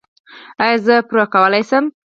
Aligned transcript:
ایا 0.63 0.77
زه 0.85 0.95
پور 1.07 1.17
کولی 1.33 1.63
شم؟ 1.69 1.85